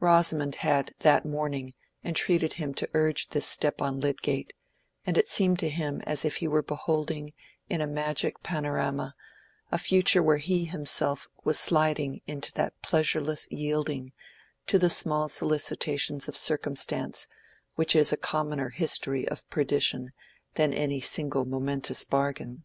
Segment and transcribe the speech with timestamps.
[0.00, 1.72] Rosamond had that morning
[2.04, 4.52] entreated him to urge this step on Lydgate;
[5.06, 7.32] and it seemed to him as if he were beholding
[7.70, 9.14] in a magic panorama
[9.70, 14.10] a future where he himself was sliding into that pleasureless yielding
[14.66, 17.28] to the small solicitations of circumstance,
[17.76, 20.10] which is a commoner history of perdition
[20.54, 22.64] than any single momentous bargain.